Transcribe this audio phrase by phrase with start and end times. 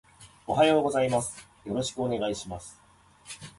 [0.47, 1.47] おはようございます。
[1.63, 2.81] よろしくお願いします